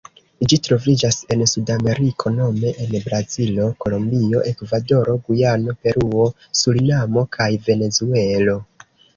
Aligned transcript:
Ĝi 0.51 0.57
troviĝas 0.67 1.17
en 1.35 1.41
Sudameriko 1.49 2.31
nome 2.37 2.71
en 2.85 2.95
Brazilo, 3.09 3.67
Kolombio, 3.85 4.41
Ekvadoro, 4.53 5.17
Gujano, 5.29 5.77
Peruo, 5.85 6.27
Surinamo 6.63 7.29
kaj 7.39 7.51
Venezuelo. 7.69 8.61